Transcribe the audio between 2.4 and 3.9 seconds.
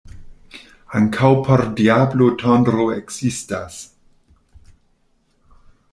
tondro ekzistas.